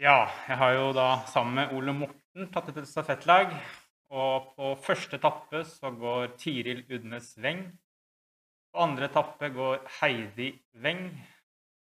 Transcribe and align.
Ja, 0.00 0.30
jeg 0.48 0.56
har 0.56 0.70
jo 0.72 0.84
da 0.96 1.06
sammen 1.28 1.58
med 1.58 1.72
Ole 1.76 1.92
Morten 1.92 2.46
tatt 2.54 2.70
et 2.72 2.86
stafettlag. 2.88 3.50
Og 4.08 4.46
på 4.56 4.70
første 4.80 5.18
etappe 5.18 5.60
så 5.68 5.90
går 5.92 6.38
Tiril 6.40 6.86
Udnes 6.88 7.34
Weng. 7.44 7.66
På 8.72 8.80
andre 8.86 9.10
etappe 9.10 9.50
går 9.52 9.82
Heidi 9.98 10.54
Weng. 10.80 11.10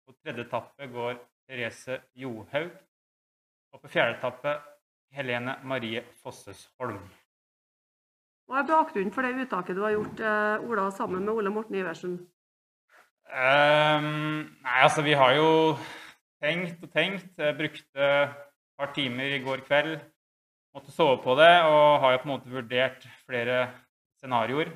På 0.06 0.14
tredje 0.16 0.46
etappe 0.46 0.88
går 0.94 1.18
Therese 1.44 1.98
Johaug. 2.16 2.70
Og 3.76 3.84
på 3.84 3.92
fjerde 3.92 4.16
etappe 4.16 4.56
Helene 5.12 5.58
Marie 5.68 6.00
Fossesholm. 6.22 7.02
Hva 8.48 8.62
er 8.62 8.70
bakgrunnen 8.72 9.12
for 9.12 9.28
det 9.28 9.44
uttaket 9.44 9.76
du 9.76 9.82
har 9.84 9.92
gjort, 9.92 10.24
eh, 10.24 10.64
Ola, 10.64 10.88
sammen 10.90 11.20
med 11.28 11.34
Ole 11.34 11.52
Morten 11.52 11.76
Iversen? 11.76 12.16
Um, 13.28 14.56
nei, 14.64 14.80
altså 14.86 15.02
vi 15.02 15.12
har 15.12 15.36
jo 15.36 15.76
tenkt 16.42 16.84
og 16.84 16.92
tenkt. 16.92 17.32
Jeg 17.38 17.56
brukte 17.58 18.10
et 18.26 18.36
par 18.76 18.92
timer 18.96 19.36
i 19.36 19.42
går 19.44 19.64
kveld. 19.66 19.96
Måtte 20.76 20.92
sove 20.92 21.18
på 21.24 21.36
det 21.38 21.52
og 21.64 22.00
har 22.02 22.12
jo 22.12 22.22
på 22.22 22.28
en 22.28 22.34
måte 22.34 22.52
vurdert 22.52 23.06
flere 23.24 23.60
scenarioer. 24.18 24.74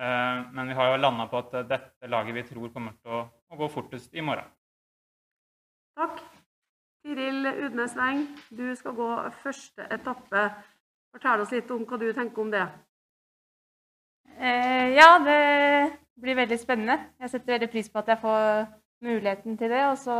Uh, 0.00 0.48
men 0.56 0.70
vi 0.70 0.76
har 0.78 0.88
jo 0.88 1.00
landa 1.02 1.26
på 1.28 1.42
at 1.42 1.52
dette 1.68 2.08
laget 2.08 2.34
vi 2.34 2.44
tror 2.48 2.70
kommer 2.72 2.94
til 2.96 3.12
å, 3.12 3.24
å 3.52 3.58
gå 3.60 3.68
fortest 3.70 4.14
i 4.16 4.24
morgen. 4.24 4.48
Takk. 6.00 6.22
Tiril 7.02 7.44
Udnes 7.66 7.96
Weng, 7.98 8.22
du 8.54 8.70
skal 8.78 8.94
gå 8.96 9.08
første 9.42 9.84
etappe. 9.90 10.46
Fortell 11.12 11.42
oss 11.44 11.52
litt 11.52 11.70
om 11.74 11.82
hva 11.84 11.98
du 12.00 12.06
tenker 12.14 12.44
om 12.44 12.52
det. 12.52 12.62
Eh, 14.38 14.94
ja, 14.94 15.18
det 15.20 15.40
blir 16.22 16.38
veldig 16.38 16.58
spennende. 16.60 17.10
Jeg 17.20 17.32
setter 17.34 17.56
veldig 17.56 17.68
pris 17.72 17.90
på 17.90 18.00
at 18.00 18.12
jeg 18.14 18.22
får 18.22 18.62
muligheten 19.02 19.58
til 19.58 19.70
det. 19.70 19.82
Og 19.90 19.98
så 19.98 20.16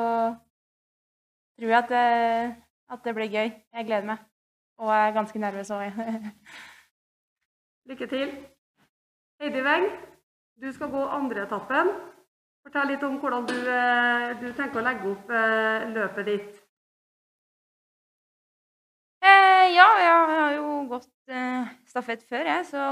tror 1.59 1.69
jeg 1.69 1.79
at 1.79 1.93
det, 1.93 2.57
at 2.93 3.05
det 3.05 3.15
blir 3.15 3.31
gøy. 3.31 3.51
Jeg 3.75 3.87
gleder 3.87 4.07
meg. 4.07 4.25
Og 4.79 4.91
er 4.95 5.15
ganske 5.15 5.39
nervøs 5.39 5.71
òg. 5.71 5.93
Lykke 7.91 8.07
til. 8.07 8.33
Heidi 9.41 9.63
Weng, 9.63 9.87
du 10.63 10.73
skal 10.73 10.91
gå 10.91 11.05
andre 11.07 11.47
etappen. 11.47 11.95
Fortell 12.63 12.93
litt 12.93 13.03
om 13.03 13.17
hvordan 13.19 13.47
du, 13.49 13.57
eh, 13.59 14.29
du 14.39 14.53
tenker 14.55 14.79
å 14.79 14.85
legge 14.87 15.09
opp 15.11 15.31
eh, 15.35 15.89
løpet 15.91 16.29
ditt. 16.29 16.61
Eh, 19.23 19.65
ja, 19.75 19.89
jeg 19.99 20.13
har 20.31 20.55
jo 20.55 20.69
gått 20.91 21.11
eh, 21.31 21.73
stafett 21.91 22.23
før, 22.29 22.47
jeg, 22.47 22.67
så 22.71 22.85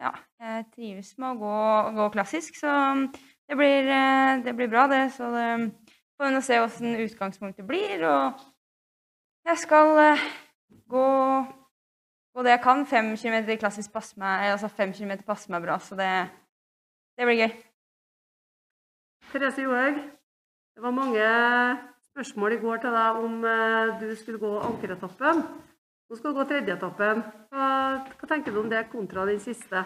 ja, 0.00 0.12
jeg 0.38 0.64
trives 0.74 1.10
med 1.18 1.34
å 1.34 1.40
gå, 1.42 1.56
gå 1.98 2.06
klassisk. 2.14 2.56
Så 2.62 2.70
det 3.50 3.56
blir, 3.56 3.88
eh, 3.90 4.44
det 4.44 4.52
blir, 4.54 4.68
bra, 4.68 4.86
det. 4.86 5.10
Så 5.10 5.30
det 5.30 5.70
får 6.16 6.34
vi 6.34 6.42
se 6.42 6.60
åssen 6.60 6.96
utgangspunktet 7.02 7.66
blir. 7.66 8.04
Og 8.06 8.38
jeg 9.48 9.58
skal 9.58 9.98
eh, 9.98 10.26
gå, 10.86 11.06
gå 12.34 12.44
det 12.46 12.52
jeg 12.54 12.62
kan. 12.62 12.86
Fem 12.86 13.16
kilometer 13.16 13.58
klassisk 13.58 13.92
passer 13.92 14.20
meg, 14.22 14.52
altså 14.52 14.70
fem 14.70 14.92
kilometer 14.94 15.26
passer 15.26 15.50
meg 15.50 15.64
bra, 15.66 15.80
så 15.82 15.98
det, 15.98 16.12
det 17.18 17.26
blir 17.26 17.42
gøy. 17.42 17.56
Therese 19.32 19.64
Johaug, 19.64 19.98
det 19.98 20.84
var 20.84 20.94
mange 20.94 21.26
spørsmål 22.12 22.54
i 22.54 22.60
går 22.62 22.84
til 22.84 22.94
deg 22.94 23.18
om 23.24 23.44
eh, 23.50 23.96
du 23.98 24.14
skulle 24.14 24.38
gå 24.38 24.52
ankeretappen. 24.68 25.42
Nå 26.10 26.18
skal 26.18 26.30
du 26.30 26.38
gå 26.38 26.46
tredjeetappen. 26.52 27.26
Hva, 27.50 27.66
hva 28.14 28.30
tenker 28.30 28.54
du 28.54 28.62
om 28.62 28.70
det 28.70 28.86
kontra 28.94 29.26
den 29.26 29.42
siste? 29.42 29.82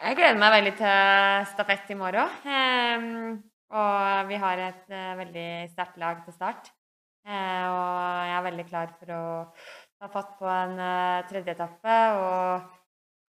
Jeg 0.00 0.16
gleder 0.16 0.38
meg 0.40 0.52
veldig 0.54 0.72
til 0.78 1.48
stafett 1.52 1.90
i 1.92 1.96
morgen. 1.98 2.30
Um, 2.48 3.34
og 3.76 4.28
vi 4.30 4.38
har 4.40 4.62
et 4.64 4.86
uh, 4.90 5.18
veldig 5.20 5.48
sterkt 5.72 5.98
lag 6.00 6.22
til 6.24 6.34
start. 6.34 6.70
Uh, 7.28 7.66
og 7.68 7.98
jeg 8.26 8.36
er 8.36 8.46
veldig 8.48 8.64
klar 8.70 8.94
for 8.98 9.12
å 9.14 9.24
ta 10.00 10.08
fatt 10.14 10.32
på 10.40 10.48
en 10.48 10.74
uh, 10.80 11.22
tredje 11.28 11.54
etappe. 11.54 11.98
Og 12.18 12.72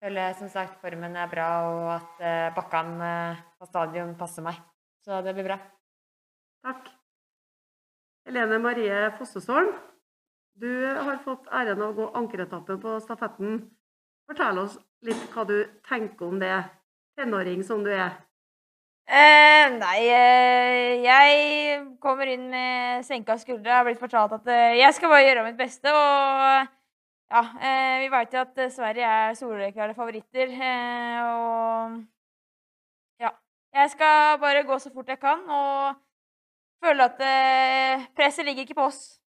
føler 0.03 0.39
som 0.39 0.49
sagt 0.51 0.79
formen 0.81 1.19
er 1.19 1.29
bra, 1.31 1.49
og 1.67 1.85
at 1.93 2.25
bakkene 2.57 3.11
på 3.59 3.69
stadion 3.69 4.17
passer 4.19 4.43
meg. 4.43 4.57
Så 5.03 5.21
det 5.23 5.35
blir 5.35 5.47
bra. 5.47 5.59
Takk. 6.63 6.89
Helene 8.27 8.59
Marie 8.63 9.05
Fossesholm, 9.19 9.71
du 10.59 10.69
har 10.87 11.21
fått 11.23 11.47
æren 11.51 11.81
av 11.83 11.93
å 11.93 11.97
gå 11.97 12.09
ankeretappen 12.19 12.79
på 12.83 12.97
stafetten. 13.03 13.63
Fortell 14.29 14.59
oss 14.61 14.77
litt 15.03 15.23
hva 15.33 15.43
du 15.47 15.57
tenker 15.87 16.29
om 16.29 16.37
det, 16.39 16.55
tenåring 17.19 17.63
som 17.67 17.83
du 17.83 17.91
er. 17.91 18.15
Eh, 19.03 19.65
nei, 19.75 19.97
eh, 20.07 21.01
jeg 21.03 21.81
kommer 22.03 22.29
inn 22.31 22.45
med 22.51 23.03
senka 23.03 23.35
skuldre. 23.41 23.67
Jeg 23.67 23.75
har 23.75 23.87
blitt 23.89 23.99
fortalt 23.99 24.37
at 24.37 24.47
eh, 24.47 24.77
jeg 24.79 24.95
skal 24.95 25.11
bare 25.11 25.25
gjøre 25.25 25.43
mitt 25.49 25.59
beste. 25.59 25.91
Og 25.91 26.71
ja, 27.33 27.43
eh, 27.59 27.97
vi 28.05 28.07
vet 28.13 28.33
jo 28.33 28.45
at 28.45 28.63
Sverige 28.71 29.11
er 29.19 29.35
soleklare 29.35 29.97
favoritter. 29.97 30.55
Eh, 30.55 31.19
og 31.27 31.99
ja, 33.19 33.35
jeg 33.75 33.91
skal 33.97 34.39
bare 34.39 34.63
gå 34.63 34.79
så 34.79 34.93
fort 34.95 35.11
jeg 35.11 35.19
kan. 35.19 35.43
og 35.51 35.99
føler 36.83 37.03
at 37.07 37.21
eh, 37.23 38.07
presset 38.15 38.45
ligger 38.45 38.61
ikke 38.67 38.79
på 38.79 38.87
oss. 38.87 39.22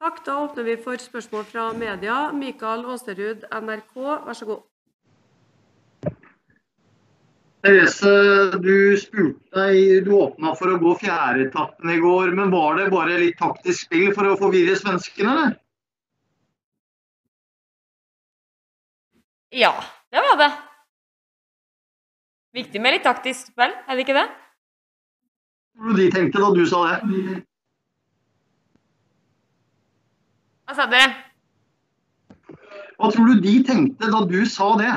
Takk. 0.00 0.24
Da 0.24 0.38
åpner 0.44 0.62
vi 0.62 0.76
for 0.76 1.00
spørsmål 1.00 1.44
fra 1.48 1.66
media. 1.72 2.16
Mikael 2.32 2.84
Aaserud, 2.84 3.46
NRK, 3.50 3.94
vær 4.26 4.36
så 4.36 4.48
god. 4.48 4.64
Therese, 7.66 8.10
du 8.62 8.74
spurte 9.00 9.56
deg, 9.56 10.04
du 10.06 10.12
åpna 10.14 10.52
for 10.58 10.70
å 10.70 10.78
gå 10.78 10.92
fjerdeetappen 11.00 11.90
i 11.90 11.98
går. 12.02 12.34
Men 12.38 12.52
var 12.54 12.76
det 12.78 12.90
bare 12.92 13.16
litt 13.22 13.40
taktisk 13.40 13.88
spill 13.88 14.12
for 14.14 14.28
å 14.30 14.36
forvirre 14.38 14.76
svenskene, 14.78 15.32
eller? 15.32 15.56
Ja, 19.56 19.72
det 20.12 20.22
var 20.28 20.38
det. 20.44 20.52
Viktig 22.56 22.80
med 22.82 22.96
litt 22.96 23.06
taktisk 23.06 23.50
spill, 23.50 23.72
er 23.72 23.96
det 23.96 24.04
ikke 24.04 24.16
det? 24.16 24.26
Hva 25.76 26.08
tenkte 26.12 26.38
du 26.38 26.44
da 26.44 26.54
du 26.56 26.64
sa 26.68 26.86
det? 26.92 27.42
Hva 30.66 30.74
sa 30.74 30.84
dere? 30.90 31.12
Hva 32.98 33.10
tror 33.14 33.28
du 33.30 33.42
de 33.44 33.52
tenkte 33.66 34.08
da 34.10 34.22
du 34.26 34.40
sa 34.50 34.72
det? 34.80 34.94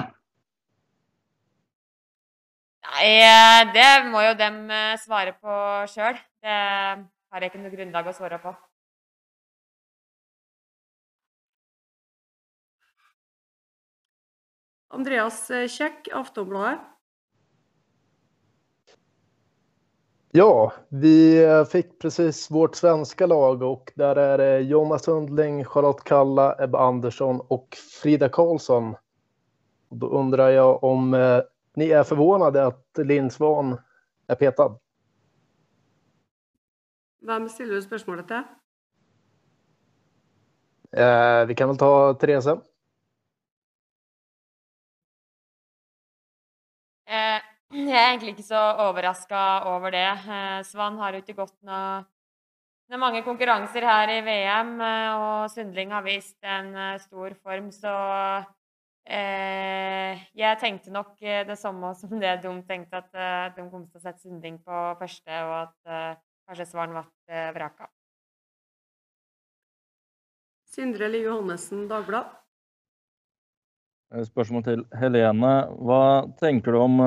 Nei, 2.89 3.09
eh, 3.21 3.59
det 3.75 3.89
må 4.09 4.23
jo 4.25 4.31
dem 4.39 4.63
eh, 4.73 4.97
svare 4.97 5.35
på 5.37 5.57
sjøl. 5.91 6.17
Det 6.41 6.55
har 6.57 7.45
jeg 7.45 7.51
ikke 7.51 7.61
noe 7.61 7.73
grunnlag 7.75 8.09
å 8.09 8.15
svare 8.17 8.39
på. 8.41 8.55
Andreas 14.97 15.43
Kjekk, 15.69 16.09
Aftonbladet. 16.17 16.81
Ja, 20.31 20.73
vi 20.89 21.45
fick 21.71 21.99
precis 21.99 22.51
vårt 22.51 22.75
svenska 22.75 23.25
lag 23.25 23.63
och 23.63 23.91
där 23.95 24.15
är 24.15 24.37
det 24.37 24.59
Jonas 24.59 25.03
Sundling, 25.03 25.65
Charlotte 25.65 26.03
Kalla, 26.03 26.63
Ebba 26.63 26.79
Andersson 26.79 27.41
och 27.47 27.77
Frida 28.01 28.29
Karlsson. 28.29 28.91
Da 28.91 28.99
då 29.89 30.07
undrar 30.07 30.49
jag 30.49 30.83
om 30.83 31.13
eh, 31.13 31.41
ni 31.75 31.89
är 31.89 32.03
förvånade 32.03 32.65
att 32.65 32.85
Linn 32.97 33.31
Svan 33.31 33.77
är 34.27 34.35
petad? 34.35 34.79
Hvem 37.21 37.49
stiller 37.49 37.75
du 37.75 37.81
spørsmålet 37.81 38.27
til? 38.27 38.43
Eh, 40.91 41.45
vi 41.45 41.55
kan 41.55 41.67
väl 41.67 41.77
ta 41.77 42.13
Therese. 42.13 42.57
Jeg 47.69 47.93
er 47.93 48.07
egentlig 48.09 48.33
ikke 48.33 48.47
så 48.47 48.61
overraska 48.87 49.39
over 49.69 49.93
det. 49.93 50.07
Eh, 50.25 50.61
Svan 50.65 50.97
har 50.97 51.13
jo 51.13 51.21
ikke 51.21 51.37
gått 51.37 51.57
noe 51.67 52.05
Det 52.89 52.95
er 52.97 53.01
mange 53.03 53.21
konkurranser 53.21 53.85
her 53.85 54.09
i 54.09 54.21
VM, 54.25 54.71
eh, 54.81 55.09
og 55.13 55.51
Sundling 55.53 55.91
har 55.93 56.01
vist 56.01 56.37
en 56.41 56.71
eh, 56.73 56.95
stor 56.97 57.35
form, 57.37 57.67
så 57.69 57.91
eh, 59.05 60.17
jeg 60.33 60.57
tenkte 60.57 60.89
nok 60.89 61.11
det 61.21 61.57
samme 61.61 61.91
som 61.93 62.15
det 62.17 62.39
de 62.41 62.53
tenkte, 62.65 63.03
at 63.03 63.13
eh, 63.13 63.51
de 63.53 63.67
kom 63.69 63.83
til 63.85 63.99
å 63.99 64.01
sette 64.01 64.23
Sundling 64.23 64.57
på 64.65 64.79
første, 64.97 65.29
og 65.29 65.53
at 65.59 65.75
eh, 65.85 66.17
kanskje 66.49 66.65
Svan 66.65 66.95
ble 66.97 67.43
vraka. 67.53 67.91
Sindre 70.65 71.11
Lie 71.13 71.27
Johannessen, 71.27 71.85
Dagbladet. 71.89 72.33
Spørsmål 74.25 74.65
til 74.65 74.81
Helene. 74.97 75.53
Hva 75.77 76.25
tenker 76.41 76.73
du 76.73 76.79
om 76.81 76.97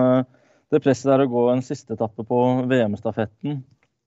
det 0.73 0.81
presset 0.85 1.13
er 1.13 1.25
å 1.25 1.31
gå 1.31 1.45
en 1.53 1.63
siste 1.65 1.97
etappe 1.97 2.25
på 2.27 2.41
VM-stafetten. 2.71 3.61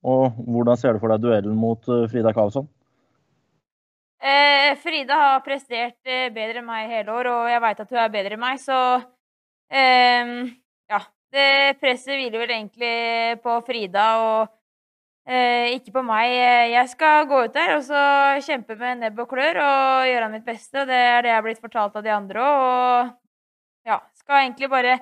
Og 0.05 0.37
hvordan 0.45 0.77
ser 0.77 0.95
du 0.95 1.01
for 1.01 1.13
deg 1.13 1.23
duellen 1.23 1.55
mot 1.57 1.87
eh, 1.89 2.05
Frida 2.11 2.33
Karlsson? 2.35 2.67
Eh, 4.21 4.73
Frida 4.81 5.17
har 5.21 5.45
prestert 5.45 5.97
eh, 6.09 6.27
bedre 6.33 6.61
enn 6.61 6.67
meg 6.67 6.91
hele 6.91 7.13
år, 7.13 7.29
og 7.31 7.49
jeg 7.53 7.63
veit 7.63 7.81
at 7.85 7.93
hun 7.93 8.01
er 8.01 8.13
bedre 8.13 8.37
enn 8.37 8.43
meg, 8.43 8.61
så 8.61 8.79
eh, 9.69 10.37
ja. 10.93 11.01
Det 11.35 11.75
presset 11.81 12.15
hviler 12.15 12.39
vel 12.45 12.51
egentlig 12.53 13.41
på 13.43 13.57
Frida, 13.65 14.03
og 14.23 14.53
Eh, 15.25 15.71
ikke 15.73 15.89
på 15.95 16.03
meg. 16.05 16.29
Jeg 16.69 16.89
skal 16.91 17.25
gå 17.25 17.39
ut 17.47 17.53
der 17.55 17.71
og 17.79 17.83
så 17.87 18.01
kjempe 18.45 18.75
med 18.77 18.99
nebb 19.01 19.23
og 19.23 19.31
klør 19.31 19.57
og 19.57 20.05
gjøre 20.05 20.29
mitt 20.35 20.45
beste. 20.45 20.83
Det 20.85 20.99
er 20.99 21.25
det 21.25 21.31
jeg 21.31 21.39
har 21.39 21.45
blitt 21.47 21.63
fortalt 21.63 21.97
av 21.97 22.05
de 22.05 22.11
andre 22.13 22.43
òg. 22.45 22.59
Og 22.59 23.89
ja, 23.89 23.97
skal 24.21 24.43
egentlig 24.43 24.69
bare 24.69 24.99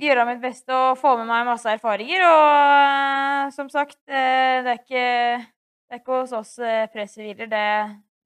gjøre 0.00 0.26
mitt 0.28 0.42
beste 0.42 0.74
og 0.74 0.98
få 0.98 1.14
med 1.20 1.28
meg 1.28 1.46
masse 1.48 1.70
erfaringer. 1.70 2.24
Og 2.26 3.54
som 3.54 3.70
sagt, 3.72 3.98
eh, 4.08 4.62
det 4.64 4.72
er 4.72 4.80
ikke, 4.80 5.08
det 5.88 5.96
er 5.96 6.02
ikke 6.02 6.20
hos 6.20 6.32
oss 6.36 6.58
eh, 6.58 6.86
presset 6.92 7.24
hviler. 7.24 7.50
Det, 7.50 7.66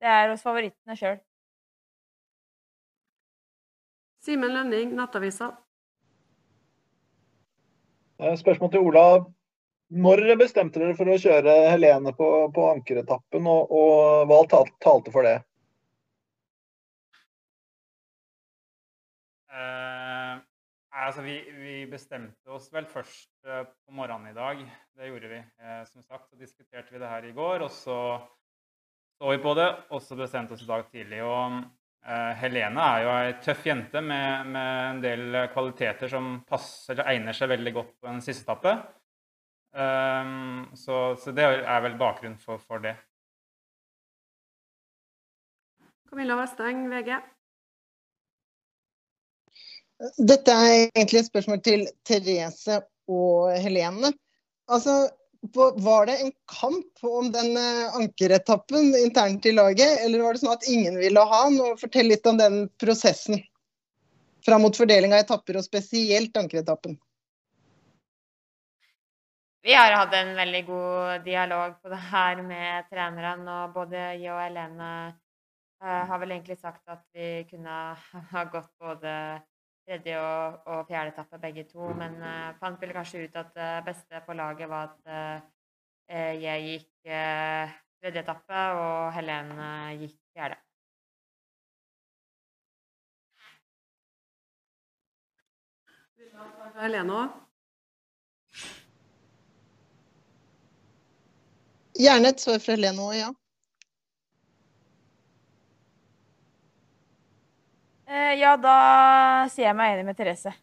det 0.02 0.12
er 0.12 0.32
hos 0.32 0.44
favorittene 0.44 0.98
sjøl. 0.98 1.18
Simen 4.24 4.52
Lønning, 4.52 4.94
Nattavisa. 4.96 5.52
Eh, 8.20 8.36
Spørsmål 8.36 8.72
til 8.72 8.88
Ola. 8.88 9.08
Når 9.88 10.20
bestemte 10.36 10.80
dere 10.82 10.96
for 10.98 11.08
å 11.08 11.16
kjøre 11.16 11.52
Helene 11.72 12.12
på, 12.12 12.26
på 12.52 12.64
ankeretappen, 12.74 13.46
og, 13.48 13.70
og 13.72 14.28
hva 14.28 14.42
talte 14.52 15.14
for 15.14 15.24
det? 15.24 15.38
Altså 21.06 21.22
vi, 21.22 21.36
vi 21.58 21.76
bestemte 21.90 22.50
oss 22.54 22.68
vel 22.74 22.88
først 22.90 23.30
eh, 23.46 23.64
på 23.64 23.94
morgenen 23.94 24.32
i 24.32 24.36
dag. 24.36 24.60
Det 24.98 25.08
gjorde 25.10 25.30
vi. 25.30 25.38
Eh, 25.62 25.80
som 25.90 26.02
sagt 26.02 26.28
så 26.28 26.38
diskuterte 26.40 26.94
vi 26.94 27.00
det 27.02 27.10
her 27.10 27.28
i 27.28 27.34
går, 27.36 27.64
og 27.66 27.72
så 27.74 27.98
så 29.18 29.32
vi 29.32 29.40
på 29.42 29.50
det, 29.58 29.66
og 29.90 30.02
så 30.02 30.14
bestemte 30.14 30.54
oss 30.54 30.62
i 30.62 30.68
dag 30.68 30.84
tidlig. 30.92 31.18
Og 31.26 31.56
eh, 32.06 32.34
Helene 32.38 32.84
er 32.84 33.02
jo 33.02 33.14
ei 33.16 33.32
tøff 33.42 33.64
jente 33.66 34.02
med, 34.04 34.52
med 34.54 34.82
en 34.92 35.00
del 35.02 35.40
kvaliteter 35.54 36.10
som 36.12 36.36
passer, 36.46 36.94
eller 36.94 37.10
egner 37.14 37.34
seg 37.34 37.50
veldig 37.50 37.72
godt 37.80 37.96
på 37.98 38.12
en 38.12 38.22
siste 38.22 38.46
etappe. 38.46 38.76
Um, 39.78 40.70
så, 40.78 41.16
så 41.20 41.34
det 41.36 41.44
er 41.44 41.82
vel 41.84 41.98
bakgrunnen 42.00 42.38
for, 42.40 42.62
for 42.62 42.80
det. 42.82 42.94
Camilla 46.08 46.38
Vesteng, 46.38 46.86
VG. 46.88 47.18
Dette 49.98 50.54
er 50.54 50.72
egentlig 50.94 51.24
et 51.24 51.30
spørsmål 51.30 51.62
til 51.66 51.86
Therese 52.06 52.82
og 53.10 53.50
Helene. 53.58 54.12
Altså, 54.70 55.08
var 55.82 56.06
det 56.06 56.18
en 56.22 56.32
kamp 56.60 57.04
om 57.06 57.32
den 57.32 57.56
eh, 57.56 57.96
ankeretappen 57.96 58.94
internt 58.98 59.46
i 59.46 59.52
laget, 59.54 60.00
eller 60.04 60.22
var 60.22 60.34
det 60.34 60.42
sånn 60.42 60.54
at 60.54 60.68
ingen 60.70 60.98
ville 60.98 61.22
ha 61.30 61.42
den? 61.48 61.76
Fortell 61.80 62.10
litt 62.10 62.26
om 62.26 62.38
den 62.38 62.66
prosessen 62.80 63.40
fram 64.46 64.62
mot 64.62 64.76
fordeling 64.76 65.14
av 65.14 65.24
etapper, 65.24 65.58
og 65.58 65.66
spesielt 65.66 66.36
ankeretappen. 66.38 66.98
Vi 69.66 69.74
har 69.74 69.92
hatt 69.92 70.14
en 70.14 70.34
veldig 70.38 70.64
god 70.66 71.24
dialog 71.26 71.74
på 71.82 71.90
det 71.92 72.02
her 72.10 72.42
med 72.42 72.86
trenerne, 72.90 73.62
og 73.64 73.74
både 73.74 74.04
jeg 74.16 74.30
og 74.32 74.42
Helene 74.42 74.90
eh, 75.82 76.02
har 76.10 76.22
vel 76.22 76.38
egentlig 76.38 76.58
sagt 76.62 76.82
at 76.86 77.02
vi 77.14 77.42
kunne 77.50 77.78
ha 78.32 78.44
gått 78.52 78.70
både 78.78 79.14
tredje 79.88 80.20
og, 80.20 80.60
og 80.68 80.86
fjerde 80.88 81.14
etappe 81.14 81.40
begge 81.40 81.64
to, 81.70 81.88
men 81.96 82.18
uh, 82.20 82.52
fant 82.60 82.80
vel 82.82 82.92
kanskje 82.92 83.24
ut 83.24 83.38
at 83.40 83.54
det 83.56 83.70
beste 83.86 84.20
på 84.26 84.36
laget 84.36 84.68
var 84.68 84.90
at 84.90 85.12
eh, 86.08 86.34
jeg 86.42 86.64
gikk 86.66 87.10
eh, 87.12 87.76
tredje 88.02 88.20
etappe, 88.20 88.64
og 88.82 89.12
Helene 89.16 89.68
gikk 90.02 90.16
fjerde. 90.36 90.60
Helene 96.78 97.18
òg. 97.22 97.36
Gjerne 101.98 102.30
et 102.30 102.40
svar 102.44 102.60
fra 102.62 102.76
Helene 102.76 103.08
òg, 103.08 103.14
ja. 103.18 103.30
Ja, 108.08 108.54
da 108.60 108.76
sier 109.52 109.68
jeg 109.68 109.76
meg 109.78 109.96
enig 109.96 110.08
med 110.08 110.16
Therese. 110.18 110.54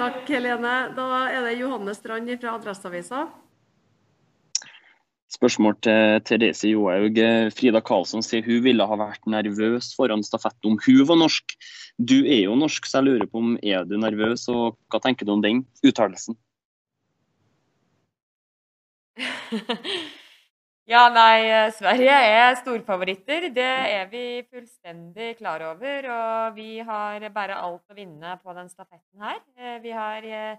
Takk, 0.00 0.24
Helene. 0.30 0.74
Da 0.96 1.06
er 1.28 1.44
det 1.44 1.58
Johanne 1.58 1.92
Strand 1.96 2.30
fra 2.40 2.54
Adresseavisa. 2.56 3.26
Spørsmål 5.30 5.76
til 5.84 6.22
Therese 6.26 6.70
Johaug. 6.72 7.18
Frida 7.54 7.80
Karlsson 7.84 8.24
sier 8.24 8.42
hun 8.46 8.64
ville 8.64 8.86
ha 8.86 8.96
vært 8.98 9.28
nervøs 9.30 9.92
foran 9.96 10.24
stafetten 10.26 10.72
om 10.72 10.78
hun 10.86 11.04
var 11.08 11.20
norsk. 11.20 11.54
Du 12.00 12.18
er 12.24 12.46
jo 12.46 12.56
norsk, 12.58 12.88
så 12.88 12.98
jeg 12.98 13.06
lurer 13.10 13.28
på 13.30 13.38
om 13.42 13.58
er 13.62 13.84
du 13.86 13.96
nervøs, 14.00 14.48
og 14.52 14.76
hva 14.90 14.98
tenker 15.04 15.28
du 15.28 15.32
om 15.36 15.44
den 15.44 15.62
uttalelsen? 15.86 16.36
Ja, 20.90 21.04
nei, 21.14 21.44
eh, 21.46 21.68
Sverige 21.70 22.14
er 22.26 22.56
storfavoritter. 22.58 23.44
Det 23.54 23.62
er 23.62 24.08
vi 24.10 24.22
fullstendig 24.50 25.36
klar 25.38 25.62
over. 25.62 26.08
Og 26.10 26.56
vi 26.56 26.80
har 26.82 27.22
bare 27.30 27.58
alt 27.62 27.92
å 27.92 27.94
vinne 27.94 28.32
på 28.42 28.56
den 28.56 28.66
stafetten 28.72 29.22
her. 29.22 29.38
Eh, 29.54 29.78
Vi 29.84 29.92
har 29.94 30.26
eh, 30.26 30.56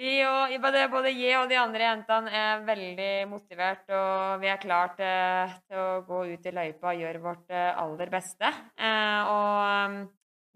vi 0.00 0.14
og, 0.24 0.56
både, 0.64 1.12
jeg 1.12 1.36
og 1.36 1.50
de 1.52 1.60
andre 1.60 1.84
jentene 1.84 2.32
er 2.32 2.64
veldig 2.64 3.12
motivert, 3.28 3.84
og 3.92 4.40
vi 4.40 4.48
er 4.48 4.56
klar 4.56 4.94
til, 4.96 5.52
til 5.68 5.76
å 5.76 6.00
gå 6.08 6.22
ut 6.32 6.46
i 6.48 6.56
løypa 6.56 6.94
og 6.94 7.02
gjøre 7.04 7.20
vårt 7.20 7.52
aller 7.52 8.08
beste. 8.08 8.48
Og 8.80 9.98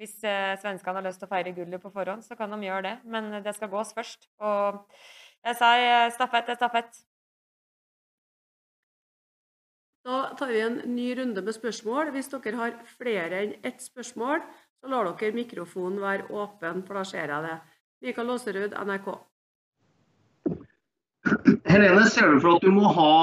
hvis 0.00 0.16
svenskene 0.64 0.96
har 1.02 1.04
lyst 1.04 1.20
til 1.20 1.28
å 1.28 1.34
feire 1.36 1.52
gullet 1.52 1.82
på 1.82 1.92
forhånd, 1.92 2.24
så 2.24 2.38
kan 2.40 2.56
de 2.56 2.64
gjøre 2.64 2.86
det. 2.88 2.94
Men 3.04 3.42
det 3.44 3.52
skal 3.58 3.68
gås 3.68 3.92
først. 3.92 4.30
Og 4.40 4.80
jeg 5.44 5.60
sa 5.60 5.74
stafett 6.16 6.48
er 6.48 6.64
stafett. 6.64 7.04
Da 10.04 10.34
tar 10.36 10.50
vi 10.52 10.60
en 10.60 10.74
ny 10.92 11.14
runde 11.16 11.42
med 11.42 11.54
spørsmål. 11.56 12.10
Hvis 12.12 12.28
dere 12.28 12.58
har 12.58 12.74
flere 12.98 13.38
enn 13.40 13.54
ett 13.64 13.80
spørsmål, 13.80 14.42
så 14.80 14.90
lar 14.92 15.08
dere 15.08 15.32
mikrofonen 15.32 16.02
være 16.02 16.26
åpen, 16.28 16.82
for 16.84 17.00
da 17.00 17.04
ser 17.08 17.30
jeg 17.32 17.46
det. 17.46 17.54
Mikael 18.04 18.34
Aaserud, 18.34 18.74
NRK. 18.84 19.08
Helene, 21.72 22.02
ser 22.12 22.34
du 22.34 22.42
for 22.42 22.58
at 22.58 22.66
du 22.66 22.68
må 22.74 22.90
ha, 22.92 23.14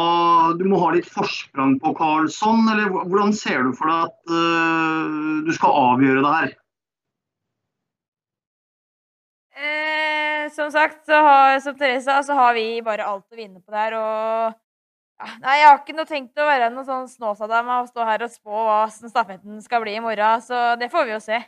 du 0.58 0.64
må 0.66 0.80
ha 0.82 0.90
litt 0.96 1.06
forsprang 1.06 1.76
på 1.84 1.94
Karlsson, 2.00 2.66
eller 2.74 2.90
hvordan 2.90 3.30
ser 3.38 3.62
du 3.68 3.76
for 3.78 3.92
deg 3.92 4.10
at 4.10 4.34
uh, 4.34 5.46
du 5.46 5.54
skal 5.54 5.78
avgjøre 5.84 6.26
det 6.26 6.34
her? 6.40 6.58
Eh, 9.62 10.50
som 10.58 10.74
sagt, 10.74 11.06
så 11.06 11.22
har, 11.30 11.62
som 11.62 11.78
Therese 11.78 12.10
sa, 12.10 12.18
så 12.26 12.42
har 12.42 12.58
vi 12.58 12.66
bare 12.82 13.06
alt 13.06 13.30
å 13.30 13.38
vinne 13.38 13.62
på 13.62 13.70
det 13.70 13.86
her. 13.86 14.00
Og 14.02 14.58
nei, 15.44 15.56
jeg 15.60 15.68
har 15.68 15.80
ikke 15.80 15.96
noe 15.98 16.10
tenkt 16.10 16.42
å 16.42 16.48
være 16.48 16.70
noe 16.74 16.88
sånn 16.88 17.08
snåsadam 17.12 17.70
og 17.76 17.90
stå 17.92 18.06
her 18.08 18.26
og 18.26 18.34
spå 18.34 18.66
hva 18.68 18.80
stafetten 18.92 19.62
skal 19.64 19.84
bli 19.84 19.96
i 19.98 20.04
morgen. 20.04 20.44
Så 20.46 20.60
det 20.82 20.92
får 20.94 21.08
vi 21.08 21.16
jo 21.16 21.22
se. 21.24 21.40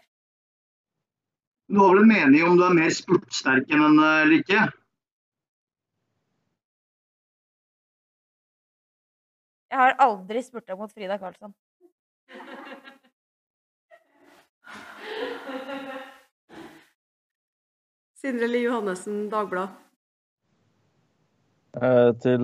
Du 1.72 1.80
har 1.80 1.94
vel 1.94 2.04
en 2.04 2.12
mening 2.12 2.46
om 2.46 2.58
du 2.60 2.64
er 2.68 2.76
mer 2.78 2.94
spurtsterk 2.94 3.70
enn 3.72 3.86
henne 3.86 4.10
eller 4.22 4.42
ikke? 4.42 4.66
Jeg 9.74 9.80
har 9.80 9.96
aldri 10.06 10.44
spurta 10.46 10.76
mot 10.78 10.92
Frida 10.94 11.18
Karlsson. 11.18 11.56
Sindre 18.22 18.48
Li 18.48 18.62
Johannessen, 18.68 19.26
Dagbladet. 19.34 19.83
Eh, 21.74 22.12
til 22.22 22.44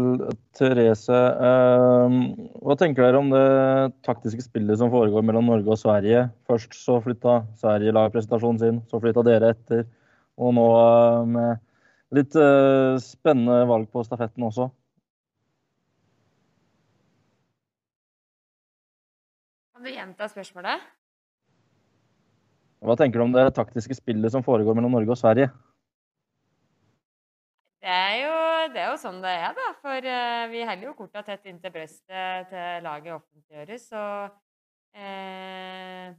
Therese. 0.57 1.13
Eh, 1.13 2.13
hva 2.65 2.75
tenker 2.79 3.05
dere 3.05 3.19
om 3.21 3.27
det 3.29 3.91
taktiske 4.07 4.41
spillet 4.41 4.79
som 4.81 4.89
foregår 4.89 5.21
mellom 5.21 5.51
Norge 5.51 5.69
og 5.69 5.77
Sverige? 5.77 6.23
Først 6.49 6.73
så 6.73 6.95
flytta 7.05 7.43
Sverige 7.61 7.93
lagpresentasjonen 7.93 8.61
sin, 8.61 8.81
så 8.89 8.97
flytta 8.97 9.21
dere 9.27 9.51
etter. 9.53 9.85
Og 10.41 10.55
nå 10.57 10.65
eh, 10.79 11.29
med 11.35 11.61
litt 12.17 12.33
spennende 13.05 13.61
valg 13.69 13.85
på 13.93 14.01
stafetten 14.01 14.47
også. 14.47 14.71
Kan 19.77 19.85
du 19.85 19.93
gjenta 19.93 20.25
spørsmålet? 20.33 20.89
Hva 22.81 22.97
tenker 22.97 23.21
du 23.21 23.27
om 23.27 23.37
det 23.37 23.45
taktiske 23.53 23.93
spillet 23.93 24.33
som 24.33 24.41
foregår 24.41 24.73
mellom 24.73 24.97
Norge 24.97 25.13
og 25.13 25.21
Sverige? 25.21 25.51
Det 27.79 27.87
er, 27.87 28.15
jo, 28.19 28.31
det 28.73 28.81
er 28.83 28.89
jo 28.91 28.95
sånn 28.99 29.21
det 29.23 29.31
er, 29.39 29.53
da. 29.55 29.67
For 29.79 30.07
eh, 30.11 30.49
vi 30.51 30.65
heller 30.67 30.89
jo 30.89 30.97
korta 30.97 31.23
tett 31.23 31.47
inntil 31.47 31.71
brøstet 31.71 32.49
til 32.51 32.83
laget 32.83 33.15
offentliggjøres. 33.15 33.85
Så 33.87 34.01
eh, 34.99 36.11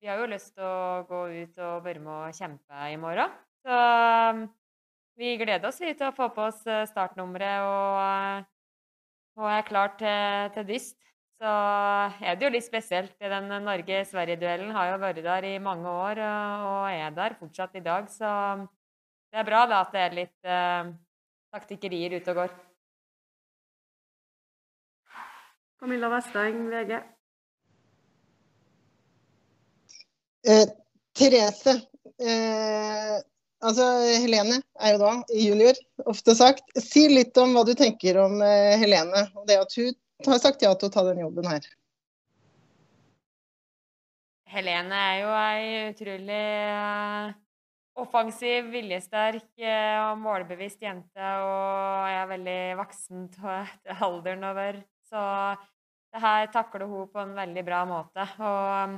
vi 0.00 0.08
har 0.08 0.22
jo 0.22 0.30
lyst 0.32 0.54
til 0.56 0.64
å 0.64 1.04
gå 1.10 1.20
ut 1.36 1.60
og 1.60 1.84
være 1.84 2.00
med 2.00 2.14
og 2.16 2.40
kjempe 2.40 2.88
i 2.88 2.96
morgen. 3.00 3.36
Så 3.62 3.76
vi 5.20 5.36
gleder 5.36 5.68
oss 5.68 5.82
vi 5.84 5.92
til 5.92 6.08
å 6.08 6.16
få 6.16 6.30
på 6.32 6.48
oss 6.48 6.64
eh, 6.64 6.86
startnummeret 6.88 7.68
og, 7.68 8.00
eh, 8.00 8.48
og 9.36 9.52
er 9.52 9.68
klar 9.68 9.92
til, 10.00 10.50
til 10.56 10.68
dyst. 10.72 10.96
Så 11.42 11.52
er 12.24 12.38
det 12.38 12.46
jo 12.46 12.54
litt 12.56 12.64
spesielt. 12.64 13.12
Den 13.20 13.52
Norge-Sverige-duellen 13.66 14.72
har 14.72 14.94
jo 14.94 15.00
vært 15.02 15.20
der 15.26 15.44
i 15.44 15.58
mange 15.60 15.90
år 15.90 16.20
og 16.24 16.86
er 16.88 17.12
der 17.12 17.36
fortsatt 17.36 17.76
i 17.76 17.84
dag. 17.84 18.08
Så 18.08 18.30
det 19.32 19.40
er 19.40 19.48
bra 19.48 19.62
da 19.64 19.80
at 19.80 19.94
det 19.94 20.02
er 20.04 20.14
litt 20.16 20.44
eh, 20.44 20.92
taktikkerier 21.56 22.18
ute 22.18 22.34
og 22.34 22.42
går. 22.42 22.52
Camilla 25.80 26.10
Vesteng, 26.12 26.60
VG. 26.70 26.92
Eh, 30.52 30.68
Therese, 31.16 31.74
eh, 32.22 33.16
altså 33.64 33.88
Helene 34.22 34.60
er 34.78 34.94
jo 34.94 35.00
da 35.02 35.12
junior, 35.34 35.80
ofte 36.12 36.36
sagt. 36.38 36.68
Si 36.78 37.08
litt 37.10 37.36
om 37.40 37.56
hva 37.56 37.64
du 37.66 37.72
tenker 37.78 38.20
om 38.22 38.36
eh, 38.44 38.76
Helene, 38.78 39.26
og 39.34 39.48
det 39.48 39.58
at 39.64 39.74
hun 39.78 39.94
har 40.28 40.42
sagt 40.44 40.62
ja 40.62 40.74
til 40.76 40.90
å 40.90 40.94
ta 40.94 41.06
den 41.08 41.24
jobben 41.24 41.48
her. 41.50 41.66
Helene 44.52 45.04
er 45.08 45.20
jo 45.22 45.34
ei 45.40 45.66
utrolig 45.88 46.42
eh, 46.68 47.32
offensiv, 48.00 48.70
viljesterk 48.72 49.50
eh, 49.60 49.98
og 50.06 50.20
målbevisst 50.22 50.82
jente, 50.82 51.32
og 51.44 52.08
jeg 52.08 52.20
er 52.20 52.30
veldig 52.30 52.60
voksen 52.80 53.26
til 53.34 54.06
alderen 54.08 54.48
over. 54.48 54.80
Så 55.08 55.24
det 56.12 56.22
her 56.22 56.48
takler 56.52 56.86
hun 56.88 57.10
på 57.12 57.20
en 57.20 57.34
veldig 57.36 57.64
bra 57.66 57.82
måte. 57.88 58.24
Og 58.40 58.96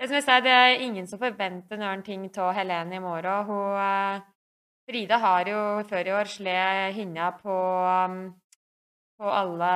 det 0.00 0.08
som 0.08 0.16
jeg 0.18 0.26
sier, 0.26 0.44
det 0.44 0.52
er 0.56 0.84
ingen 0.84 1.08
som 1.08 1.20
forventer 1.20 1.80
noen 1.80 2.04
ting 2.04 2.28
av 2.30 2.52
Helene 2.56 2.96
i 2.96 3.02
morgen. 3.04 3.48
Hun, 3.48 3.80
eh, 3.80 4.28
Frida 4.90 5.20
har 5.22 5.48
jo 5.48 5.64
før 5.88 6.08
i 6.08 6.14
år 6.16 6.28
slått 6.28 6.96
hinna 6.96 7.28
på, 7.38 7.56
på 9.20 9.28
alle 9.30 9.74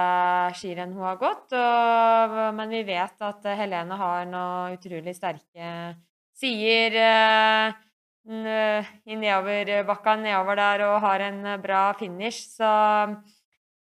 skirenn 0.58 0.96
hun 0.96 1.06
har 1.06 1.20
gått. 1.20 1.54
Og, 1.54 2.34
men 2.58 2.72
vi 2.72 2.82
vet 2.88 3.22
at 3.28 3.46
Helene 3.60 4.00
har 4.00 4.26
noen 4.26 4.74
utrolig 4.74 5.14
sterke 5.16 5.94
sider 6.34 6.96
eh, 6.98 7.83
i 8.24 9.16
nedoverbakka 9.20 10.16
nedover 10.16 10.56
der 10.56 10.84
og 10.86 11.00
har 11.04 11.24
en 11.26 11.40
bra 11.60 11.86
finish. 11.98 12.46
Så 12.56 12.70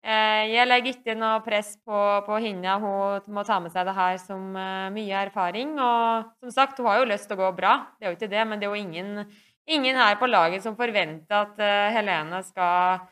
Eh, 0.02 0.48
jeg 0.50 0.66
legger 0.66 0.96
ikke 0.96 1.14
noe 1.14 1.38
press 1.46 1.76
på, 1.86 1.98
på 2.26 2.38
henne. 2.42 2.74
Hun 2.82 3.34
må 3.36 3.44
ta 3.46 3.60
med 3.62 3.70
seg 3.74 3.86
det 3.86 3.94
her 3.94 4.18
som 4.18 4.48
mye 4.94 5.20
erfaring. 5.28 5.76
Og 5.78 6.32
som 6.42 6.54
sagt, 6.56 6.82
hun 6.82 6.90
har 6.90 7.00
jo 7.00 7.08
lyst 7.12 7.30
til 7.30 7.38
å 7.38 7.44
gå 7.44 7.52
bra, 7.58 7.76
det 7.98 8.08
er 8.08 8.10
jo 8.10 8.18
ikke 8.18 8.32
det, 8.32 8.42
men 8.48 8.58
det 8.58 8.66
er 8.66 8.74
jo 8.74 8.82
ingen, 8.82 9.22
ingen 9.70 10.00
her 10.02 10.18
på 10.18 10.30
laget 10.30 10.66
som 10.66 10.78
forventer 10.78 11.46
at 11.46 11.62
Helene 11.94 12.42
skal, 12.42 13.06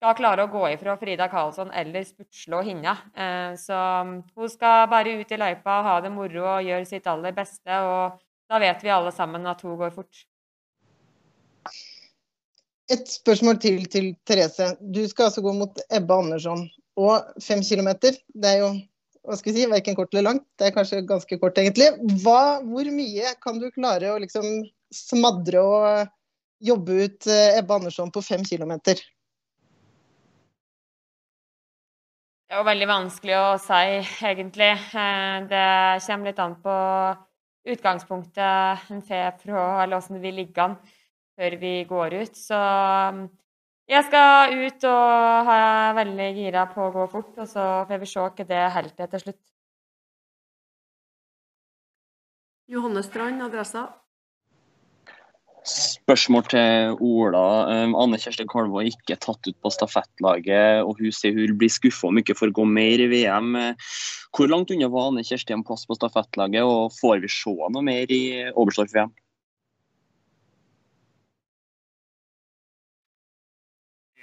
skal, 0.00 0.18
klare 0.18 0.48
å 0.48 0.50
gå 0.50 0.66
ifra 0.72 0.98
Frida 0.98 1.30
Karlsson 1.30 1.70
eller 1.70 2.02
spurtslå. 2.08 2.64
Uh, 3.14 3.54
så 3.60 3.80
um, 4.02 4.18
hun 4.34 4.50
skal 4.50 4.88
bare 4.90 5.14
ut 5.20 5.30
i 5.30 5.38
løypa, 5.38 5.82
ha 5.86 5.98
det 6.02 6.10
moro 6.10 6.48
og 6.56 6.66
gjøre 6.66 6.90
sitt 6.90 7.06
aller 7.06 7.36
beste. 7.36 7.78
Og 7.78 8.18
da 8.50 8.58
vet 8.58 8.82
vi 8.82 8.90
alle 8.90 9.14
sammen 9.14 9.46
at 9.46 9.62
hun 9.62 9.78
går 9.78 9.94
fort. 9.94 10.26
Et 12.92 13.06
spørsmål 13.08 13.58
til 13.62 13.86
til 13.88 14.10
Therese. 14.26 14.74
Du 14.80 15.06
skal 15.08 15.30
altså 15.30 15.40
gå 15.44 15.52
mot 15.56 15.78
Ebba 15.90 16.18
Andersson. 16.20 16.66
Og 17.00 17.22
fem 17.42 17.62
kilometer, 17.62 18.12
det 18.34 18.50
er 18.50 18.58
jo 18.60 18.74
hva 19.24 19.38
skal 19.40 19.54
vi 19.54 19.62
si, 19.62 19.70
verken 19.70 19.96
kort 19.96 20.12
eller 20.12 20.26
langt. 20.28 20.44
Det 20.60 20.68
er 20.68 20.74
kanskje 20.74 21.00
ganske 21.08 21.38
kort, 21.40 21.56
egentlig. 21.58 21.88
Hva, 22.20 22.60
hvor 22.60 22.88
mye 22.92 23.32
kan 23.40 23.56
du 23.60 23.70
klare 23.72 24.12
å 24.12 24.20
liksom 24.20 24.44
smadre 24.92 25.62
og 25.64 26.10
jobbe 26.64 26.98
ut 27.06 27.26
Ebbe 27.26 27.58
Ebba 27.62 27.78
Andersson 27.80 28.12
på 28.12 28.22
fem 28.24 28.44
kilometer? 28.44 29.00
Det 32.44 32.52
er 32.52 32.60
jo 32.60 32.68
veldig 32.68 32.90
vanskelig 32.90 33.38
å 33.40 33.46
si, 33.64 33.80
egentlig. 34.28 34.74
Eh, 34.92 35.38
det 35.48 35.64
kommer 36.04 36.28
litt 36.28 36.44
an 36.44 36.58
på 36.60 36.76
utgangspunktet 37.72 38.92
en 38.92 39.00
får 39.08 39.40
fra, 39.40 39.64
eller 39.82 39.96
hvordan 39.96 40.20
det 40.20 40.26
vil 40.28 40.38
ligge 40.42 40.68
an 40.68 40.76
før 41.38 41.56
vi 41.60 41.72
går 41.88 42.20
ut. 42.22 42.36
Så 42.38 42.58
um, 42.58 43.24
jeg 43.90 44.06
skal 44.08 44.54
ut 44.64 44.86
og 44.88 45.50
er 45.54 45.98
veldig 45.98 46.30
gira 46.38 46.68
på 46.70 46.86
å 46.86 46.94
gå 46.94 47.08
fort, 47.12 47.34
og 47.36 47.50
så 47.50 47.66
får 47.88 48.00
vi 48.00 48.12
se 48.12 48.22
hva 48.22 48.48
det 48.52 48.62
holder 48.76 48.94
til 48.94 49.12
til 49.14 49.26
slutt. 49.26 49.42
Johanne 52.72 53.02
Strand, 53.04 53.42
adressa. 53.44 53.90
Spørsmål 55.64 56.42
til 56.52 56.96
Ola. 57.00 57.44
Um, 57.72 57.94
Anne 57.96 58.18
Kjersti 58.20 58.44
Kalvå 58.48 58.82
er 58.82 58.90
ikke 58.90 59.16
tatt 59.20 59.48
ut 59.48 59.56
på 59.64 59.72
stafettlaget, 59.72 60.84
og 60.84 61.00
hun 61.00 61.12
sier 61.12 61.36
hun 61.36 61.56
blir 61.60 61.72
skuffa 61.72 62.10
om 62.10 62.20
ikke 62.20 62.36
får 62.36 62.52
gå 62.56 62.66
mer 62.68 63.00
i 63.00 63.08
VM. 63.08 63.56
Hvor 64.36 64.50
langt 64.52 64.72
unna 64.74 64.90
var 64.92 65.08
Anne 65.10 65.24
Kjersti 65.24 65.56
en 65.56 65.64
plass 65.64 65.86
på 65.88 65.96
stafettlaget, 65.96 66.68
og 66.68 66.92
får 66.98 67.24
vi 67.24 67.32
se 67.32 67.52
noe 67.52 67.84
mer 67.84 68.12
i 68.12 68.24
Oberstdorf-VM? 68.52 69.12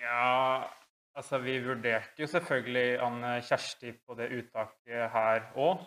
Ja, 0.02 0.66
altså 1.14 1.38
vi 1.44 1.60
vurderte 1.62 2.24
jo 2.24 2.28
selvfølgelig 2.28 3.02
Anne 3.06 3.34
Kjersti 3.46 3.94
på 4.02 4.16
det 4.18 4.32
uttaket 4.40 5.12
her 5.14 5.52
òg. 5.56 5.84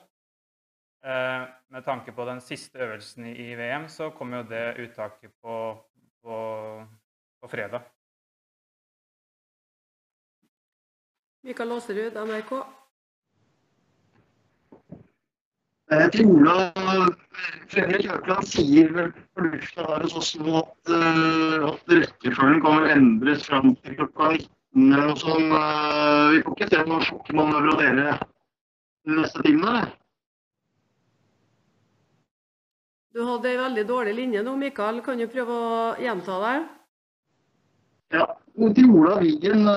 Eh, 1.05 1.43
med 1.75 1.85
tanke 1.85 2.15
på 2.17 2.25
den 2.25 2.41
siste 2.41 2.79
øvelsen 2.79 3.27
i 3.27 3.51
VM, 3.59 3.89
så 3.89 4.11
kom 4.11 4.33
jo 4.35 4.43
det 4.49 4.79
uttaket 4.81 5.35
på, 5.43 5.57
på, 6.23 6.37
på 7.43 7.51
fredag. 7.51 7.83
Mikael 11.45 11.75
Aaserud, 11.77 12.17
NRK. 12.17 12.55
Eh, 15.93 16.11
tror 16.11 16.41
Ola 16.41 16.73
Fredrik 17.69 18.07
Haukeland 18.09 18.47
sier 18.49 18.93
vel 18.95 19.11
fornuftig 19.37 19.85
her 19.85 20.05
hos 20.07 20.15
oss 20.17 20.31
nå 20.41 20.55
at, 20.63 20.93
uh, 20.93 21.67
at 21.69 21.93
rekkefølgen 21.93 22.63
kan 22.65 22.87
endres 22.89 23.45
fram 23.45 23.75
til 23.85 23.99
klokka 23.99 24.31
19 24.39 24.95
eller 24.95 25.11
noe 25.11 25.19
sånt. 25.21 25.53
Vi 26.33 26.41
får 26.47 26.57
ikke 26.57 26.71
se 26.71 26.81
noen 26.89 27.05
sjokkmanøver 27.05 27.75
av 27.75 27.83
dere 27.83 28.15
de 29.05 29.19
neste 29.19 29.45
timene? 29.45 29.85
Du 33.15 33.21
hadde 33.29 33.53
ei 33.53 33.61
veldig 33.61 33.85
dårlig 33.87 34.17
linje 34.17 34.41
nå, 34.43 34.57
Mikael. 34.59 35.03
Kan 35.05 35.21
du 35.21 35.29
prøve 35.31 35.55
å 35.55 35.83
gjenta 36.01 36.41
det? 36.47 36.55
Ja. 38.17 38.25
Til 38.55 38.91
Ola 38.95 39.19
Vigen, 39.19 39.69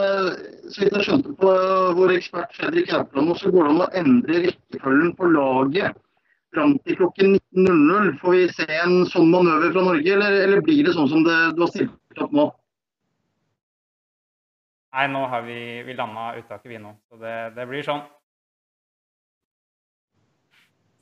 så 0.68 0.84
vidt 0.84 0.98
jeg 0.98 1.06
skjønte 1.08 1.34
på 1.40 1.54
vår 1.98 2.14
ekspert 2.18 2.54
Fredrik 2.58 2.92
Jørpeland, 2.92 3.34
så 3.40 3.52
går 3.54 3.64
det 3.64 3.72
an 3.74 3.84
å 3.86 3.90
endre 4.02 4.44
rekkefølgen 4.48 5.16
på 5.18 5.32
laget 5.32 5.98
fram 6.56 6.76
til 6.84 7.00
klokken 7.00 7.36
19.00. 7.56 8.14
Får 8.22 8.36
vi 8.36 8.46
se 8.56 8.68
en 8.82 9.02
sånn 9.12 9.32
manøver 9.32 9.74
fra 9.76 9.86
Norge, 9.88 10.14
eller, 10.14 10.38
eller 10.44 10.64
blir 10.66 10.84
det 10.88 10.96
sånn 10.98 11.10
som 11.12 11.26
det, 11.28 11.38
du 11.56 11.64
har 11.64 11.72
stilt 11.74 12.24
opp 12.24 12.36
nå? 12.36 12.48
Nei, 14.98 15.08
nå 15.14 15.26
har 15.30 15.44
vi, 15.46 15.60
vi 15.86 15.96
landa 15.98 16.32
uttaket, 16.40 16.70
vi 16.72 16.80
nå. 16.82 16.96
Så 17.10 17.20
det, 17.22 17.36
det 17.58 17.68
blir 17.70 17.86
sånn. 17.86 18.06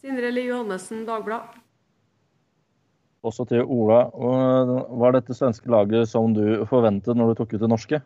Sindre 0.01 0.33
Lie 0.33 0.49
Johannessen, 0.49 1.05
Dagbladet. 1.07 1.61
Også 3.25 3.45
til 3.49 3.63
Ola. 3.63 4.03
Var 4.13 5.15
dette 5.15 5.33
svenske 5.33 5.71
laget 5.71 6.11
som 6.11 6.35
du 6.35 6.61
forventet 6.69 7.17
når 7.17 7.31
du 7.31 7.39
tok 7.39 7.55
ut 7.55 7.63
det 7.63 7.71
norske? 7.71 8.01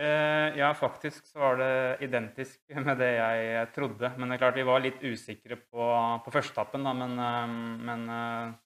Ja, 0.00 0.70
faktisk 0.74 1.26
så 1.28 1.38
var 1.42 1.58
det 1.60 1.72
identisk 2.06 2.60
med 2.86 2.98
det 3.00 3.10
jeg 3.16 3.68
trodde. 3.74 4.12
Men 4.16 4.30
det 4.30 4.38
er 4.38 4.42
klart 4.44 4.58
vi 4.58 4.66
var 4.68 4.82
litt 4.84 5.02
usikre 5.04 5.58
på, 5.60 5.86
på 6.24 6.34
førstetappen, 6.34 6.86
da. 6.86 6.94
Men, 6.96 7.16
eh, 7.20 7.54
men 7.88 8.58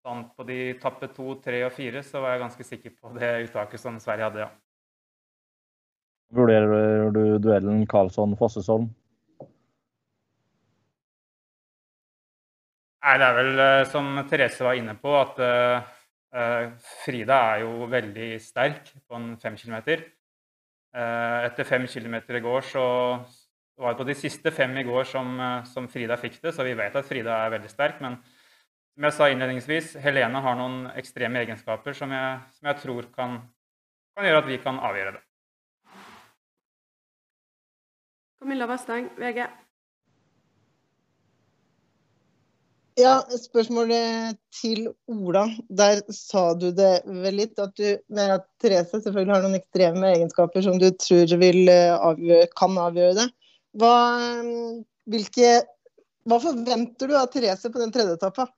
sånn 0.00 0.24
på 0.36 0.46
de 0.48 0.60
tappe 0.80 1.10
to, 1.12 1.34
tre 1.44 1.64
og 1.66 1.74
fire 1.76 2.04
så 2.06 2.22
var 2.22 2.34
jeg 2.34 2.44
ganske 2.44 2.66
sikker 2.66 2.96
på 2.96 3.14
det 3.18 3.32
uttaket 3.48 3.82
som 3.82 3.98
Sverige 4.00 4.30
hadde, 4.30 4.46
ja. 4.46 4.50
Vurderer 6.30 7.10
du 7.10 7.22
duellen 7.42 7.82
Karlsson-Fossesholm? 7.90 8.86
Nei, 13.00 13.14
det 13.16 13.26
er 13.26 13.36
vel 13.38 13.62
eh, 13.64 13.88
som 13.88 14.12
Therese 14.28 14.62
var 14.62 14.76
inne 14.76 14.94
på, 15.00 15.10
at 15.16 15.38
uh, 15.40 16.66
Frida 17.00 17.38
er 17.54 17.62
jo 17.64 17.88
veldig 17.90 18.28
sterk 18.44 18.92
på 19.08 19.16
en 19.16 19.32
fem 19.40 19.56
kilometer. 19.58 20.04
Uh, 20.90 21.46
etter 21.46 21.66
fem 21.68 21.84
kilometer 21.86 22.34
i 22.34 22.42
går 22.42 22.64
så 22.66 22.82
var 23.78 23.92
det 23.92 24.00
på 24.00 24.06
de 24.08 24.14
siste 24.18 24.50
fem 24.50 24.72
i 24.80 24.82
går 24.82 25.06
som, 25.06 25.28
uh, 25.38 25.62
som, 25.68 25.86
Frida 25.88 26.16
fikk 26.18 26.40
det, 26.42 26.50
så 26.56 26.66
vi 26.66 26.74
vet 26.74 26.96
at 26.98 27.06
Frida 27.06 27.36
er 27.44 27.52
veldig 27.54 27.70
sterk. 27.70 28.00
Men 28.02 28.18
som 28.96 29.06
jeg 29.06 29.14
sa 29.16 29.28
innledningsvis, 29.30 29.92
Helene 30.02 30.42
har 30.42 30.58
noen 30.58 30.88
ekstreme 30.98 31.38
egenskaper 31.44 31.94
som 31.94 32.10
jeg, 32.10 32.40
som 32.58 32.72
jeg 32.72 32.80
tror 32.82 33.06
kan, 33.14 33.38
kan, 34.16 34.26
gjøre 34.26 34.42
at 34.42 34.50
vi 34.50 34.58
kan 34.64 34.82
avgjøre 34.90 35.14
det. 35.14 35.22
Camilla 38.40 38.66
Vesteng, 38.66 39.10
VG. 39.20 39.46
Ja, 43.00 43.20
spørsmålet 43.38 44.36
til 44.52 44.88
Ola. 45.08 45.46
Der 45.72 46.02
sa 46.12 46.50
du 46.58 46.68
det 46.74 47.00
vel 47.06 47.38
litt, 47.38 47.58
at 47.62 47.72
du 47.78 47.86
mener 48.10 48.36
at 48.38 48.46
Therese 48.60 49.00
selvfølgelig 49.00 49.34
har 49.34 49.44
noen 49.44 49.58
ekstreme 49.60 50.10
egenskaper 50.10 50.64
som 50.66 50.78
du 50.80 50.88
tror 51.00 51.36
vil 51.40 51.70
eh, 51.70 51.94
avgjøre, 51.94 52.50
kan 52.58 52.76
avgjøre 52.82 53.16
det. 53.22 53.26
Hva, 53.80 53.94
hvilke, 55.10 55.52
hva 56.28 56.40
forventer 56.42 57.10
du 57.10 57.16
av 57.16 57.30
Therese 57.32 57.70
på 57.70 57.80
den 57.80 57.94
tredje 57.94 58.18
etappa? 58.18 58.48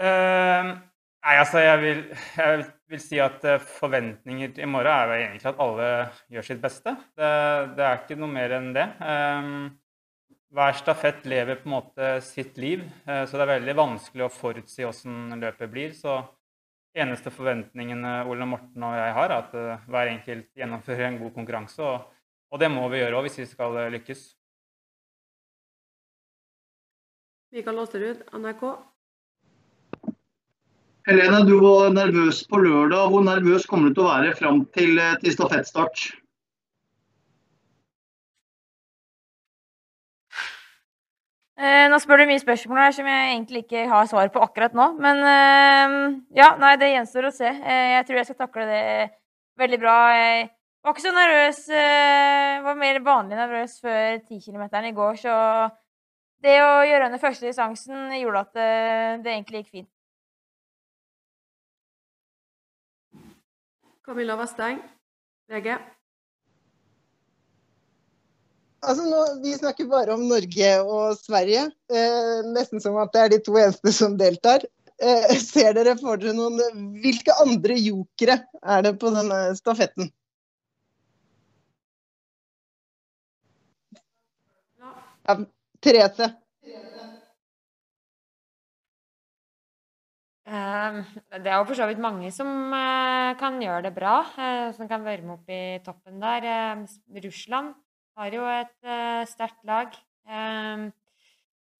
Uh, 0.00 0.72
nei, 1.24 1.34
altså 1.36 1.60
jeg 1.60 1.80
vil, 1.84 1.98
jeg 2.40 2.64
vil 2.90 3.04
si 3.04 3.20
at 3.22 3.44
eh, 3.44 3.68
forventninger 3.80 4.60
i 4.60 4.68
morgen 4.68 4.92
er 4.92 5.12
jo 5.12 5.20
egentlig 5.20 5.52
at 5.52 5.60
alle 5.62 5.92
gjør 6.32 6.50
sitt 6.50 6.64
beste. 6.64 6.96
Det, 7.16 7.36
det 7.76 7.86
er 7.86 8.02
ikke 8.02 8.18
noe 8.20 8.32
mer 8.32 8.56
enn 8.58 8.72
det. 8.76 8.88
Eh, 9.04 9.54
hver 10.50 10.72
stafett 10.72 11.26
lever 11.26 11.60
på 11.60 11.68
en 11.68 11.76
måte 11.76 12.10
sitt 12.26 12.58
liv, 12.58 12.82
eh, 13.06 13.22
så 13.26 13.38
det 13.38 13.46
er 13.46 13.54
veldig 13.54 13.76
vanskelig 13.78 14.26
å 14.26 14.32
forutsi 14.34 14.82
hvordan 14.82 15.38
løpet 15.42 15.70
blir. 15.70 15.94
Så 15.94 16.18
eneste 16.96 17.30
forventningene 17.30 18.24
Ole 18.26 18.48
Morten 18.50 18.86
og 18.86 18.96
jeg 18.98 19.14
har, 19.14 19.30
er 19.30 19.36
at 19.44 19.54
eh, 19.54 19.88
hver 19.90 20.12
enkelt 20.16 20.50
gjennomfører 20.58 21.06
en 21.06 21.20
god 21.22 21.34
konkurranse. 21.38 21.86
Og, 21.86 22.30
og 22.50 22.62
det 22.62 22.70
må 22.72 22.88
vi 22.90 23.02
gjøre 23.02 23.20
òg 23.20 23.28
hvis 23.28 23.42
vi 23.44 23.50
skal 23.52 23.78
eh, 23.78 23.90
lykkes. 23.94 24.24
Mikael 27.54 27.82
Åsterud, 27.82 28.26
NRK. 28.38 28.64
Helene, 31.08 31.40
du 31.46 31.56
var 31.62 31.90
nervøs 31.94 32.44
på 32.46 32.60
lørdag. 32.62 33.08
Hvor 33.10 33.22
nervøs 33.26 33.66
kommer 33.66 33.90
du 33.90 33.96
til 33.98 34.04
å 34.04 34.10
være 34.10 34.34
fram 34.38 34.64
til, 34.76 34.98
til 35.22 35.34
stafettstart? 35.34 36.10
Eh, 41.49 41.49
nå 41.60 41.98
spør 42.00 42.22
du 42.22 42.30
mye 42.30 42.40
spørsmål 42.40 42.78
her 42.80 42.94
som 42.96 43.08
jeg 43.10 43.26
egentlig 43.34 43.60
ikke 43.66 43.82
har 43.90 44.06
svar 44.08 44.30
på 44.32 44.40
akkurat 44.44 44.76
nå. 44.76 44.86
Men 45.02 45.20
eh, 45.28 45.96
ja, 46.38 46.54
nei, 46.60 46.72
det 46.80 46.88
gjenstår 46.94 47.28
å 47.28 47.34
se. 47.36 47.50
Eh, 47.50 47.90
jeg 47.96 48.06
tror 48.08 48.20
jeg 48.20 48.28
skal 48.30 48.38
takle 48.38 48.64
det 48.70 48.80
veldig 49.60 49.80
bra. 49.82 49.96
Jeg 50.16 50.48
var 50.80 50.96
ikke 50.96 51.04
så 51.04 51.14
nervøs. 51.16 51.60
Var 52.64 52.80
mer 52.80 53.02
vanlig 53.04 53.38
nervøs 53.42 53.76
før 53.84 54.18
10 54.24 54.40
km 54.46 54.66
i 54.80 54.96
går, 54.96 55.20
så 55.20 55.36
det 56.40 56.56
å 56.64 56.74
gjøre 56.88 57.10
under 57.10 57.20
første 57.20 57.50
distansen 57.50 58.08
gjorde 58.16 58.44
at 58.46 58.60
det 59.20 59.34
egentlig 59.34 59.64
gikk 59.64 59.72
fint. 59.80 59.90
Camilla 64.08 64.40
Vesteng, 64.40 64.80
VG. 65.52 65.76
Altså 68.80 69.04
nå, 69.04 69.20
Vi 69.44 69.52
snakker 69.58 69.88
bare 69.90 70.14
om 70.16 70.22
Norge 70.28 70.68
og 70.82 71.16
Sverige, 71.20 71.66
eh, 71.92 72.38
nesten 72.54 72.80
som 72.80 72.96
at 73.02 73.12
det 73.12 73.24
er 73.24 73.32
de 73.34 73.40
to 73.44 73.58
eneste 73.60 73.92
som 73.92 74.16
deltar. 74.20 74.64
Eh, 75.00 75.36
ser 75.40 75.74
dere 75.76 75.96
for 76.00 76.20
dere 76.20 76.34
noen 76.36 76.60
Hvilke 77.00 77.32
andre 77.40 77.76
jokere 77.80 78.42
er 78.60 78.82
det 78.84 78.98
på 79.00 79.12
denne 79.14 79.40
stafetten? 79.56 80.10
Ja, 85.28 85.36
Therese. 85.84 86.30
Eh, 90.50 90.96
Det 91.30 91.46
er 91.46 91.58
jo 91.60 91.66
for 91.68 91.78
så 91.78 91.86
vidt 91.86 92.00
mange 92.02 92.32
som 92.34 92.48
eh, 92.74 93.36
kan 93.38 93.60
gjøre 93.62 93.84
det 93.86 93.94
bra, 93.94 94.16
eh, 94.36 94.72
som 94.74 94.88
kan 94.88 95.04
være 95.04 95.22
med 95.22 95.36
opp 95.36 95.52
i 95.52 95.62
toppen 95.84 96.18
der. 96.20 96.86
Russland 97.22 97.74
har 98.20 98.36
jo 98.36 98.44
et 98.52 98.74
eh, 98.84 99.22
sterkt 99.28 99.64
lag. 99.68 99.96
Eh, 100.28 100.90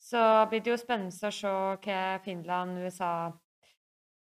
Så 0.00 0.20
blir 0.48 0.62
det 0.64 0.72
jo 0.72 0.80
spennende 0.80 1.28
å 1.28 1.34
se 1.34 1.50
hva 1.84 2.00
Finland 2.24 2.78
og 2.78 2.86
USA 2.88 3.12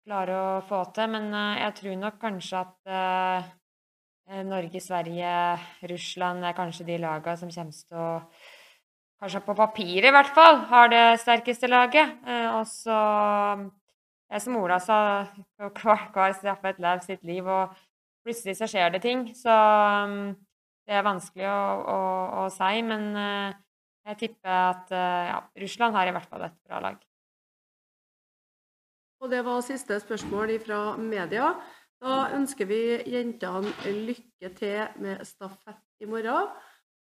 klarer 0.02 0.34
å 0.34 0.60
få 0.66 0.82
til. 0.96 1.12
Men 1.14 1.30
eh, 1.30 1.62
jeg 1.62 1.76
tror 1.80 1.98
nok 2.02 2.20
kanskje 2.22 2.62
at 2.64 2.92
eh, 2.98 4.42
Norge, 4.44 4.80
Sverige, 4.84 5.34
Russland 5.88 6.44
er 6.44 6.56
kanskje 6.58 6.88
de 6.88 6.98
lagene 7.00 7.38
som 7.40 7.52
kommer 7.54 7.84
til 7.84 8.06
å 8.06 8.12
Kanskje 9.18 9.40
på 9.42 9.54
papiret 9.58 10.06
i 10.06 10.14
hvert 10.14 10.28
fall 10.30 10.60
har 10.70 10.92
det 10.92 11.16
sterkeste 11.18 11.66
laget. 11.66 12.20
Og 12.54 12.60
så 12.70 12.98
jeg 14.30 14.44
som 14.44 14.58
Ola 14.60 14.76
sa, 14.78 14.98
hver, 15.58 16.04
hver 16.14 16.68
et 16.70 16.78
lever 16.84 17.02
sitt 17.02 17.24
liv, 17.26 17.48
og 17.50 17.74
plutselig 18.22 18.54
så 18.60 18.68
skjer 18.70 18.92
det 18.94 19.02
ting. 19.02 19.24
Så 19.34 19.50
um, 19.50 20.36
det 20.88 20.96
er 20.96 21.04
vanskelig 21.04 21.44
å, 21.44 21.58
å, 21.92 21.98
å 22.40 22.44
si, 22.52 22.80
men 22.86 23.10
uh, 23.12 23.56
jeg 24.08 24.20
tipper 24.22 24.54
at 24.54 24.94
uh, 24.94 25.24
ja, 25.28 25.42
Russland 25.60 25.98
har 25.98 26.08
i 26.08 26.14
hvert 26.16 26.30
fall 26.30 26.46
et 26.46 26.56
bra 26.64 26.80
lag. 26.86 27.02
Og 29.18 29.32
det 29.32 29.42
var 29.44 29.60
siste 29.66 29.98
spørsmål 30.00 30.54
fra 30.62 30.80
media. 30.96 31.50
Da 31.98 32.28
ønsker 32.36 32.68
vi 32.70 32.80
jentene 33.10 33.74
lykke 34.06 34.52
til 34.56 35.02
med 35.02 35.26
stafett 35.26 35.82
i 36.00 36.08
morgen, 36.08 36.54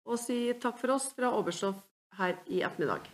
og 0.08 0.20
si 0.20 0.42
takk 0.58 0.82
for 0.82 0.98
oss 0.98 1.12
fra 1.16 1.32
Oberstdorf 1.38 1.84
her 2.18 2.40
i 2.50 2.64
ettermiddag. 2.66 3.06